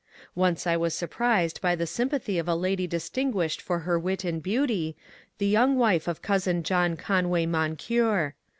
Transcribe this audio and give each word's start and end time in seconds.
Once 0.33 0.65
I 0.65 0.75
was 0.77 0.95
surprised 0.95 1.61
by 1.61 1.75
the 1.75 1.85
sympathy 1.85 2.39
of 2.39 2.47
a 2.47 2.55
lady 2.55 2.87
distinguished 2.87 3.61
for 3.61 3.77
her 3.81 3.99
wit 3.99 4.23
and 4.23 4.41
beauty, 4.41 4.95
the 5.37 5.45
young 5.45 5.77
wife 5.77 6.07
of 6.07 6.23
cousin 6.23 6.63
John 6.63 6.97
Conway 6.97 7.45
Moncure. 7.45 8.33